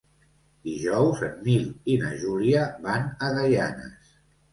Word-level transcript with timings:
Dijous 0.69 1.19
en 1.27 1.35
Nil 1.47 1.67
i 1.95 1.97
na 2.05 2.13
Júlia 2.21 2.63
van 2.87 3.05
a 3.27 3.29
Gaianes. 3.37 4.09